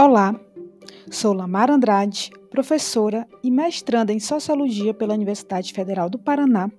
Olá, 0.00 0.32
sou 1.10 1.32
Lamar 1.32 1.72
Andrade, 1.72 2.30
professora 2.52 3.26
e 3.42 3.50
mestranda 3.50 4.12
em 4.12 4.20
Sociologia 4.20 4.94
pela 4.94 5.12
Universidade 5.12 5.72
Federal 5.72 6.08
do 6.08 6.16
Paraná, 6.16 6.70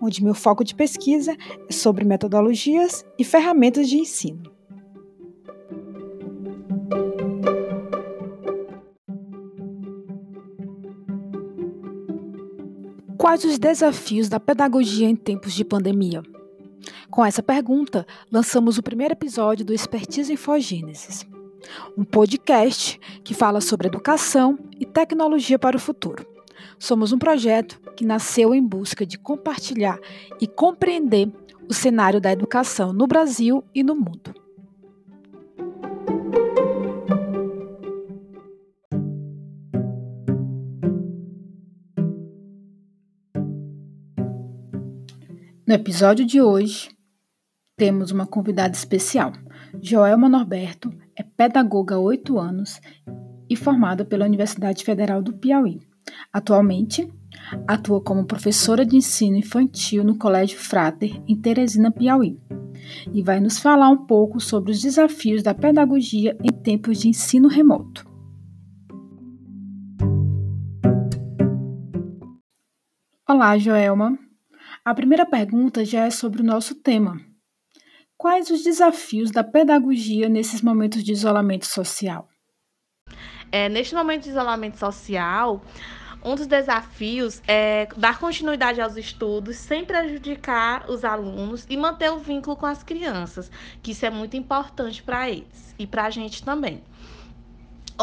onde 0.00 0.22
meu 0.22 0.32
foco 0.32 0.62
de 0.62 0.72
pesquisa 0.72 1.36
é 1.68 1.72
sobre 1.72 2.04
metodologias 2.04 3.04
e 3.18 3.24
ferramentas 3.24 3.88
de 3.88 3.98
ensino. 3.98 4.44
Quais 13.18 13.42
os 13.42 13.58
desafios 13.58 14.28
da 14.28 14.38
pedagogia 14.38 15.08
em 15.08 15.16
tempos 15.16 15.52
de 15.52 15.64
pandemia? 15.64 16.22
Com 17.10 17.24
essa 17.24 17.42
pergunta, 17.42 18.06
lançamos 18.30 18.78
o 18.78 18.84
primeiro 18.84 19.14
episódio 19.14 19.64
do 19.64 19.74
Expertise 19.74 20.32
Infogênesis, 20.32 21.26
um 21.96 22.04
podcast 22.04 22.98
que 23.24 23.34
fala 23.34 23.60
sobre 23.60 23.88
educação 23.88 24.58
e 24.78 24.86
tecnologia 24.86 25.58
para 25.58 25.76
o 25.76 25.80
futuro. 25.80 26.26
Somos 26.78 27.12
um 27.12 27.18
projeto 27.18 27.80
que 27.96 28.04
nasceu 28.04 28.54
em 28.54 28.66
busca 28.66 29.04
de 29.06 29.18
compartilhar 29.18 29.98
e 30.40 30.46
compreender 30.46 31.30
o 31.68 31.74
cenário 31.74 32.20
da 32.20 32.32
educação 32.32 32.92
no 32.92 33.06
Brasil 33.06 33.64
e 33.74 33.82
no 33.82 33.94
mundo. 33.94 34.34
No 45.64 45.76
episódio 45.76 46.26
de 46.26 46.38
hoje, 46.38 46.90
temos 47.76 48.10
uma 48.10 48.26
convidada 48.26 48.74
especial. 48.74 49.32
Joelma 49.80 50.28
Norberto 50.28 50.92
pedagoga 51.42 51.96
há 51.96 51.98
oito 51.98 52.38
anos 52.38 52.80
e 53.50 53.56
formada 53.56 54.04
pela 54.04 54.24
Universidade 54.24 54.84
Federal 54.84 55.20
do 55.20 55.32
Piauí. 55.32 55.80
Atualmente, 56.32 57.12
atua 57.66 58.00
como 58.00 58.24
professora 58.24 58.86
de 58.86 58.96
ensino 58.96 59.36
infantil 59.36 60.04
no 60.04 60.16
Colégio 60.16 60.56
Frater, 60.56 61.20
em 61.26 61.34
Teresina, 61.34 61.90
Piauí, 61.90 62.38
e 63.12 63.22
vai 63.24 63.40
nos 63.40 63.58
falar 63.58 63.90
um 63.90 64.06
pouco 64.06 64.38
sobre 64.38 64.70
os 64.70 64.80
desafios 64.80 65.42
da 65.42 65.52
pedagogia 65.52 66.36
em 66.44 66.52
tempos 66.52 67.00
de 67.00 67.08
ensino 67.08 67.48
remoto. 67.48 68.08
Olá, 73.28 73.58
Joelma. 73.58 74.16
A 74.84 74.94
primeira 74.94 75.26
pergunta 75.26 75.84
já 75.84 76.04
é 76.04 76.10
sobre 76.10 76.40
o 76.40 76.44
nosso 76.44 76.76
tema. 76.76 77.31
Quais 78.22 78.50
os 78.50 78.62
desafios 78.62 79.32
da 79.32 79.42
pedagogia 79.42 80.28
nesses 80.28 80.62
momentos 80.62 81.02
de 81.02 81.10
isolamento 81.10 81.66
social? 81.66 82.28
É, 83.50 83.68
neste 83.68 83.96
momento 83.96 84.22
de 84.22 84.30
isolamento 84.30 84.78
social, 84.78 85.60
um 86.24 86.36
dos 86.36 86.46
desafios 86.46 87.42
é 87.48 87.88
dar 87.96 88.20
continuidade 88.20 88.80
aos 88.80 88.96
estudos 88.96 89.56
sem 89.56 89.84
prejudicar 89.84 90.88
os 90.88 91.04
alunos 91.04 91.66
e 91.68 91.76
manter 91.76 92.12
o 92.12 92.18
vínculo 92.20 92.54
com 92.54 92.64
as 92.64 92.84
crianças, 92.84 93.50
que 93.82 93.90
isso 93.90 94.06
é 94.06 94.10
muito 94.10 94.36
importante 94.36 95.02
para 95.02 95.28
eles 95.28 95.74
e 95.76 95.84
para 95.84 96.04
a 96.04 96.10
gente 96.10 96.44
também. 96.44 96.80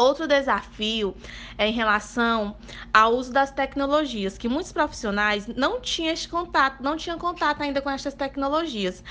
Outro 0.00 0.26
desafio 0.26 1.14
é 1.58 1.68
em 1.68 1.72
relação 1.72 2.56
ao 2.90 3.14
uso 3.14 3.30
das 3.30 3.50
tecnologias, 3.50 4.38
que 4.38 4.48
muitos 4.48 4.72
profissionais 4.72 5.46
não 5.46 5.78
tinham 5.78 6.14
esse 6.14 6.26
contato, 6.26 6.82
não 6.82 6.96
tinham 6.96 7.18
contato 7.18 7.60
ainda 7.60 7.82
com 7.82 7.90
essas 7.90 8.14
tecnologias. 8.14 9.04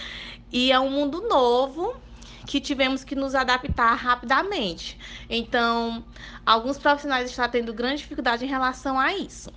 E 0.52 0.72
é 0.72 0.80
um 0.80 0.90
mundo 0.90 1.22
novo 1.30 1.96
que 2.48 2.60
tivemos 2.60 3.04
que 3.04 3.14
nos 3.14 3.36
adaptar 3.36 3.94
rapidamente. 3.94 4.98
Então, 5.30 6.04
alguns 6.44 6.80
profissionais 6.80 7.30
estão 7.30 7.48
tendo 7.48 7.72
grande 7.72 7.98
dificuldade 7.98 8.44
em 8.44 8.48
relação 8.48 9.00
a 9.00 9.14
isso. 9.14 9.54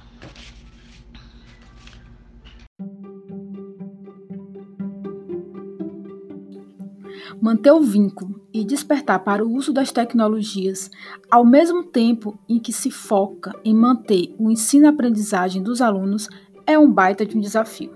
manter 7.41 7.72
o 7.72 7.81
vínculo 7.81 8.41
e 8.52 8.64
despertar 8.64 9.20
para 9.20 9.44
o 9.44 9.52
uso 9.52 9.72
das 9.72 9.90
tecnologias, 9.90 10.90
ao 11.30 11.44
mesmo 11.44 11.84
tempo 11.84 12.38
em 12.48 12.58
que 12.58 12.72
se 12.72 12.90
foca 12.90 13.54
em 13.64 13.74
manter 13.74 14.34
o 14.38 14.50
ensino-aprendizagem 14.50 15.62
dos 15.62 15.80
alunos, 15.80 16.28
é 16.66 16.78
um 16.78 16.91
baita 16.91 17.24
de 17.24 17.36
um 17.36 17.41
desafio. 17.41 17.91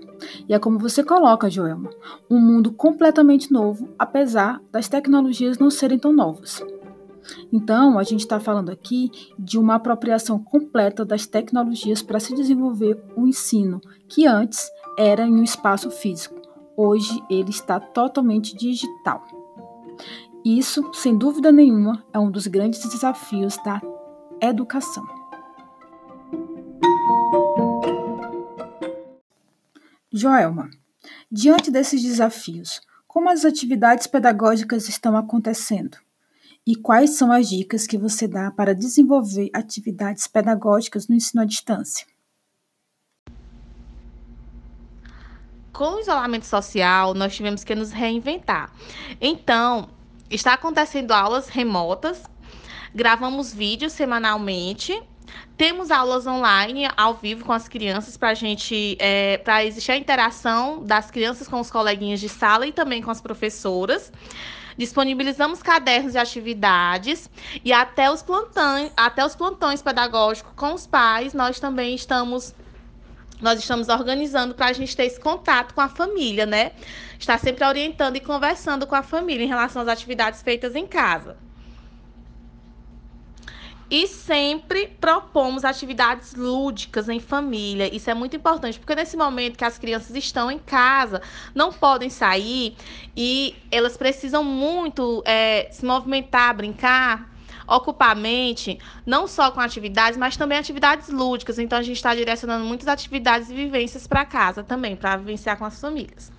E 0.48 0.54
é 0.54 0.58
como 0.58 0.78
você 0.78 1.04
coloca, 1.04 1.50
Joelma, 1.50 1.90
um 2.30 2.40
mundo 2.40 2.72
completamente 2.72 3.52
novo, 3.52 3.88
apesar 3.98 4.60
das 4.72 4.88
tecnologias 4.88 5.58
não 5.58 5.70
serem 5.70 5.98
tão 5.98 6.12
novas. 6.12 6.62
Então, 7.52 7.98
a 7.98 8.02
gente 8.02 8.20
está 8.20 8.38
falando 8.38 8.70
aqui 8.70 9.10
de 9.38 9.58
uma 9.58 9.74
apropriação 9.74 10.38
completa 10.38 11.04
das 11.04 11.26
tecnologias 11.26 12.02
para 12.02 12.20
se 12.20 12.34
desenvolver 12.34 13.02
o 13.16 13.26
ensino, 13.26 13.80
que 14.08 14.26
antes 14.26 14.70
era 14.96 15.26
em 15.26 15.34
um 15.34 15.42
espaço 15.42 15.90
físico. 15.90 16.40
Hoje 16.76 17.22
ele 17.28 17.50
está 17.50 17.80
totalmente 17.80 18.56
digital. 18.56 19.24
Isso, 20.48 20.92
sem 20.94 21.18
dúvida 21.18 21.50
nenhuma, 21.50 22.06
é 22.12 22.20
um 22.20 22.30
dos 22.30 22.46
grandes 22.46 22.88
desafios 22.88 23.56
da 23.64 23.82
educação. 24.40 25.04
Joelma, 30.12 30.70
diante 31.28 31.68
desses 31.68 32.00
desafios, 32.00 32.80
como 33.08 33.28
as 33.28 33.44
atividades 33.44 34.06
pedagógicas 34.06 34.88
estão 34.88 35.16
acontecendo? 35.16 35.98
E 36.64 36.76
quais 36.76 37.16
são 37.16 37.32
as 37.32 37.48
dicas 37.48 37.84
que 37.84 37.98
você 37.98 38.28
dá 38.28 38.52
para 38.52 38.72
desenvolver 38.72 39.50
atividades 39.52 40.28
pedagógicas 40.28 41.08
no 41.08 41.16
ensino 41.16 41.42
à 41.42 41.44
distância? 41.44 42.06
Com 45.72 45.96
o 45.96 45.98
isolamento 45.98 46.46
social, 46.46 47.14
nós 47.14 47.34
tivemos 47.34 47.64
que 47.64 47.74
nos 47.74 47.90
reinventar. 47.90 48.72
Então, 49.20 49.95
está 50.30 50.54
acontecendo 50.54 51.12
aulas 51.12 51.48
remotas, 51.48 52.22
gravamos 52.94 53.52
vídeos 53.52 53.92
semanalmente, 53.92 55.00
temos 55.56 55.90
aulas 55.90 56.26
online 56.26 56.88
ao 56.96 57.14
vivo 57.14 57.44
com 57.44 57.52
as 57.52 57.68
crianças 57.68 58.16
para 58.16 58.34
gente, 58.34 58.96
é, 59.00 59.38
para 59.38 59.64
existir 59.64 59.92
a 59.92 59.96
interação 59.96 60.84
das 60.84 61.10
crianças 61.10 61.48
com 61.48 61.60
os 61.60 61.70
coleguinhas 61.70 62.20
de 62.20 62.28
sala 62.28 62.66
e 62.66 62.72
também 62.72 63.02
com 63.02 63.10
as 63.10 63.20
professoras. 63.20 64.12
Disponibilizamos 64.76 65.62
cadernos 65.62 66.12
de 66.12 66.18
atividades 66.18 67.30
e 67.64 67.72
até 67.72 68.10
os 68.10 68.22
plantões, 68.22 68.92
até 68.94 69.24
os 69.24 69.34
plantões 69.34 69.80
pedagógicos 69.80 70.52
com 70.54 70.74
os 70.74 70.86
pais, 70.86 71.32
nós 71.32 71.58
também 71.58 71.94
estamos 71.94 72.54
nós 73.40 73.58
estamos 73.58 73.88
organizando 73.88 74.54
para 74.54 74.66
a 74.66 74.72
gente 74.72 74.96
ter 74.96 75.04
esse 75.04 75.20
contato 75.20 75.74
com 75.74 75.80
a 75.80 75.88
família, 75.88 76.46
né? 76.46 76.72
Estar 77.18 77.38
sempre 77.38 77.64
orientando 77.64 78.16
e 78.16 78.20
conversando 78.20 78.86
com 78.86 78.94
a 78.94 79.02
família 79.02 79.44
em 79.44 79.48
relação 79.48 79.82
às 79.82 79.88
atividades 79.88 80.42
feitas 80.42 80.74
em 80.74 80.86
casa. 80.86 81.36
E 83.88 84.08
sempre 84.08 84.88
propomos 85.00 85.64
atividades 85.64 86.34
lúdicas 86.34 87.08
em 87.08 87.20
família. 87.20 87.94
Isso 87.94 88.10
é 88.10 88.14
muito 88.14 88.34
importante, 88.34 88.80
porque 88.80 88.96
nesse 88.96 89.16
momento 89.16 89.56
que 89.56 89.64
as 89.64 89.78
crianças 89.78 90.16
estão 90.16 90.50
em 90.50 90.58
casa, 90.58 91.22
não 91.54 91.72
podem 91.72 92.10
sair 92.10 92.74
e 93.16 93.54
elas 93.70 93.96
precisam 93.96 94.42
muito 94.42 95.22
é, 95.24 95.68
se 95.70 95.84
movimentar, 95.84 96.56
brincar 96.56 97.35
ocupar 97.66 98.10
a 98.10 98.14
mente, 98.14 98.78
não 99.04 99.26
só 99.26 99.50
com 99.50 99.60
atividades, 99.60 100.18
mas 100.18 100.36
também 100.36 100.58
atividades 100.58 101.08
lúdicas. 101.08 101.58
Então, 101.58 101.78
a 101.78 101.82
gente 101.82 101.96
está 101.96 102.14
direcionando 102.14 102.64
muitas 102.64 102.88
atividades 102.88 103.50
e 103.50 103.54
vivências 103.54 104.06
para 104.06 104.24
casa 104.24 104.62
também, 104.62 104.96
para 104.96 105.16
vivenciar 105.16 105.56
com 105.58 105.64
as 105.64 105.80
famílias. 105.80 106.32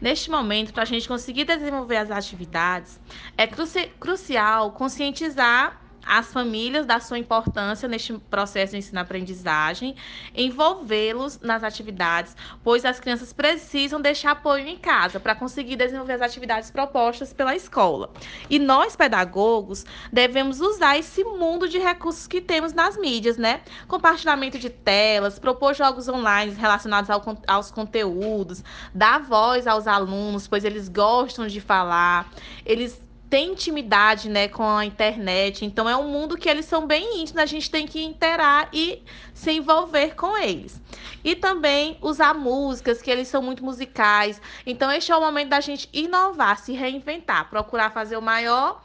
Neste 0.00 0.30
momento, 0.30 0.72
para 0.72 0.84
a 0.84 0.86
gente 0.86 1.08
conseguir 1.08 1.44
desenvolver 1.44 1.96
as 1.96 2.10
atividades, 2.10 3.00
é 3.36 3.46
cruci 3.46 3.90
crucial 3.98 4.70
conscientizar 4.72 5.87
as 6.08 6.32
famílias 6.32 6.86
da 6.86 6.98
sua 6.98 7.18
importância 7.18 7.86
neste 7.86 8.14
processo 8.14 8.72
de 8.72 8.78
ensino-aprendizagem, 8.78 9.94
envolvê-los 10.34 11.38
nas 11.40 11.62
atividades, 11.62 12.34
pois 12.64 12.84
as 12.84 12.98
crianças 12.98 13.32
precisam 13.32 14.00
deixar 14.00 14.30
apoio 14.30 14.66
em 14.66 14.78
casa 14.78 15.20
para 15.20 15.34
conseguir 15.34 15.76
desenvolver 15.76 16.14
as 16.14 16.22
atividades 16.22 16.70
propostas 16.70 17.32
pela 17.32 17.54
escola. 17.54 18.10
E 18.48 18.58
nós, 18.58 18.96
pedagogos, 18.96 19.84
devemos 20.10 20.60
usar 20.60 20.96
esse 20.98 21.22
mundo 21.22 21.68
de 21.68 21.78
recursos 21.78 22.26
que 22.26 22.40
temos 22.40 22.72
nas 22.72 22.96
mídias, 22.96 23.36
né? 23.36 23.60
Compartilhamento 23.86 24.58
de 24.58 24.70
telas, 24.70 25.38
propor 25.38 25.74
jogos 25.74 26.08
online 26.08 26.52
relacionados 26.52 27.10
ao, 27.10 27.22
aos 27.46 27.70
conteúdos, 27.70 28.64
dar 28.94 29.20
voz 29.20 29.66
aos 29.66 29.86
alunos, 29.86 30.48
pois 30.48 30.64
eles 30.64 30.88
gostam 30.88 31.46
de 31.46 31.60
falar, 31.60 32.30
eles 32.64 33.07
tem 33.28 33.52
intimidade 33.52 34.28
né, 34.28 34.48
com 34.48 34.64
a 34.64 34.84
internet. 34.84 35.64
Então 35.64 35.88
é 35.88 35.96
um 35.96 36.08
mundo 36.08 36.36
que 36.36 36.48
eles 36.48 36.64
são 36.64 36.86
bem 36.86 37.20
íntimos, 37.20 37.42
a 37.42 37.46
gente 37.46 37.70
tem 37.70 37.86
que 37.86 38.02
interar 38.02 38.68
e 38.72 39.02
se 39.34 39.52
envolver 39.52 40.14
com 40.14 40.36
eles. 40.36 40.80
E 41.22 41.34
também 41.36 41.98
usar 42.00 42.34
músicas, 42.34 43.02
que 43.02 43.10
eles 43.10 43.28
são 43.28 43.42
muito 43.42 43.64
musicais. 43.64 44.40
Então 44.64 44.90
este 44.90 45.12
é 45.12 45.16
o 45.16 45.20
momento 45.20 45.50
da 45.50 45.60
gente 45.60 45.88
inovar, 45.92 46.58
se 46.58 46.72
reinventar, 46.72 47.48
procurar 47.50 47.90
fazer 47.90 48.16
o 48.16 48.22
maior 48.22 48.82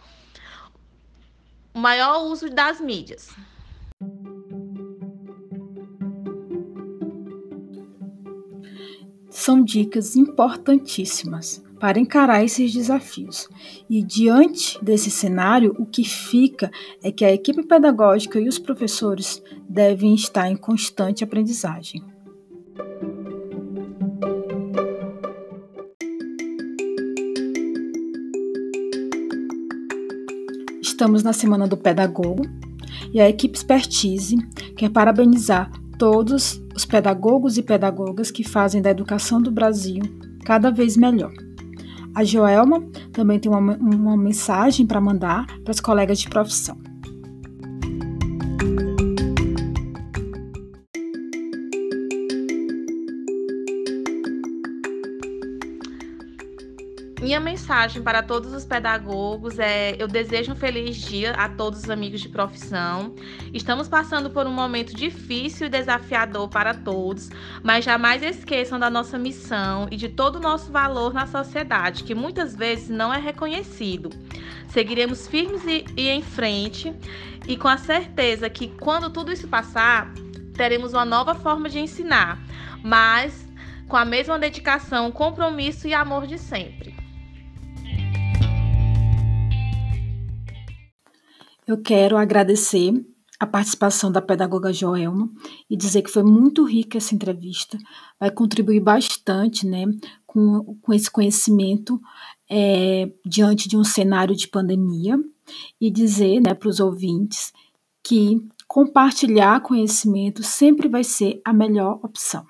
o 1.74 1.80
maior 1.80 2.24
uso 2.26 2.50
das 2.52 2.80
mídias. 2.80 3.30
São 9.28 9.64
dicas 9.64 10.16
importantíssimas 10.16 11.63
para 11.84 12.00
encarar 12.00 12.42
esses 12.46 12.72
desafios. 12.72 13.50
E 13.90 14.02
diante 14.02 14.82
desse 14.82 15.12
cenário, 15.12 15.76
o 15.78 15.86
que 15.86 16.06
fica 16.06 16.72
é 17.04 17.12
que 17.12 17.26
a 17.26 17.34
equipe 17.34 17.62
pedagógica 17.62 18.40
e 18.40 18.48
os 18.48 18.58
professores 18.58 19.44
devem 19.68 20.16
estar 20.16 20.50
em 20.50 20.56
constante 20.56 21.26
aprendizagem. 21.26 22.02
Estamos 30.82 31.22
na 31.22 31.34
Semana 31.34 31.68
do 31.68 31.76
Pedagogo 31.76 32.44
e 33.14 33.20
a 33.20 33.28
equipe 33.28 33.58
Expertise 33.58 34.38
quer 34.78 34.90
parabenizar 34.90 35.70
todos 36.00 36.64
os 36.74 36.86
pedagogos 36.86 37.58
e 37.58 37.62
pedagogas 37.62 38.32
que 38.32 38.46
fazem 38.46 38.82
da 38.82 38.90
educação 38.90 39.42
do 39.42 39.52
Brasil 39.52 40.02
cada 40.46 40.72
vez 40.72 40.96
melhor. 40.96 41.34
A 42.16 42.24
Joelma 42.24 42.82
também 43.12 43.40
tem 43.40 43.52
uma, 43.52 43.76
uma 43.78 44.18
mensagem 44.18 44.86
para 44.86 45.02
mandar 45.02 45.46
para 45.64 45.72
as 45.72 45.80
colegas 45.80 46.20
de 46.20 46.30
profissão. 46.30 46.78
Mensagem 57.64 58.02
para 58.02 58.22
todos 58.22 58.52
os 58.52 58.66
pedagogos 58.66 59.58
é: 59.58 59.96
eu 59.98 60.06
desejo 60.06 60.52
um 60.52 60.56
feliz 60.56 60.98
dia 60.98 61.32
a 61.32 61.48
todos 61.48 61.84
os 61.84 61.90
amigos 61.90 62.20
de 62.20 62.28
profissão. 62.28 63.16
Estamos 63.54 63.88
passando 63.88 64.30
por 64.30 64.46
um 64.46 64.52
momento 64.52 64.94
difícil 64.94 65.68
e 65.68 65.70
desafiador 65.70 66.50
para 66.50 66.74
todos, 66.74 67.30
mas 67.64 67.86
jamais 67.86 68.22
esqueçam 68.22 68.78
da 68.78 68.90
nossa 68.90 69.18
missão 69.18 69.88
e 69.90 69.96
de 69.96 70.10
todo 70.10 70.36
o 70.36 70.40
nosso 70.42 70.74
valor 70.74 71.14
na 71.14 71.26
sociedade, 71.26 72.04
que 72.04 72.14
muitas 72.14 72.54
vezes 72.54 72.90
não 72.90 73.14
é 73.14 73.18
reconhecido. 73.18 74.10
Seguiremos 74.68 75.26
firmes 75.26 75.64
e, 75.66 75.86
e 75.96 76.10
em 76.10 76.22
frente 76.22 76.94
e 77.48 77.56
com 77.56 77.70
a 77.70 77.78
certeza 77.78 78.50
que 78.50 78.68
quando 78.68 79.10
tudo 79.10 79.32
isso 79.32 79.48
passar, 79.48 80.14
teremos 80.54 80.92
uma 80.92 81.06
nova 81.06 81.34
forma 81.34 81.70
de 81.70 81.80
ensinar, 81.80 82.38
mas 82.84 83.48
com 83.88 83.96
a 83.96 84.04
mesma 84.04 84.38
dedicação, 84.38 85.10
compromisso 85.14 85.88
e 85.88 85.94
amor 85.94 86.28
de 86.28 86.38
sempre. 86.38 86.94
Eu 91.66 91.82
quero 91.82 92.18
agradecer 92.18 92.94
a 93.40 93.46
participação 93.46 94.12
da 94.12 94.22
pedagoga 94.22 94.72
Joelma 94.72 95.30
e 95.70 95.76
dizer 95.76 96.02
que 96.02 96.12
foi 96.12 96.24
muito 96.24 96.64
rica 96.64 96.98
essa 96.98 97.14
entrevista, 97.16 97.78
vai 98.20 98.32
contribuir 98.32 98.80
bastante 98.80 99.66
né, 99.66 99.86
com, 100.26 100.78
com 100.82 100.94
esse 100.94 101.10
conhecimento 101.12 102.00
é, 102.50 103.12
diante 103.26 103.68
de 103.68 103.76
um 103.76 103.84
cenário 103.84 104.36
de 104.36 104.48
pandemia 104.48 105.18
e 105.80 105.90
dizer 105.90 106.40
né, 106.42 106.54
para 106.54 106.70
os 106.70 106.80
ouvintes 106.80 107.52
que 108.02 108.46
compartilhar 108.68 109.62
conhecimento 109.62 110.44
sempre 110.44 110.88
vai 110.88 111.04
ser 111.04 111.42
a 111.46 111.54
melhor 111.54 112.00
opção. 112.04 112.46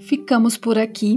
Ficamos 0.00 0.56
por 0.56 0.78
aqui 0.78 1.16